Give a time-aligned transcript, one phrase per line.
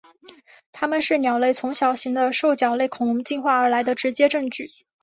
[0.71, 4.65] 它们是鸟类从小型的兽脚类恐龙进化而来的直接证据。